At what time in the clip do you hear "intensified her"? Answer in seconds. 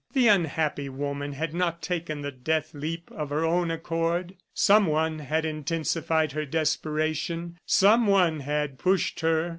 5.45-6.43